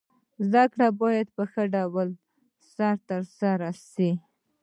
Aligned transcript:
زده 0.49 0.63
کړه 0.71 0.87
باید 1.01 1.27
په 1.35 1.43
ښه 1.51 1.63
ډول 1.75 2.09
سره 2.73 2.93
تر 3.09 3.21
سره 3.39 3.69
سي. 3.91 4.11